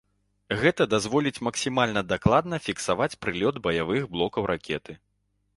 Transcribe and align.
Гэта 0.61 0.87
дазволіць 0.93 1.43
максімальна 1.49 2.03
дакладна 2.13 2.61
фіксаваць 2.71 3.11
прылёт 3.27 3.55
баявых 3.69 4.09
блокаў 4.17 4.53
ракеты. 4.55 4.99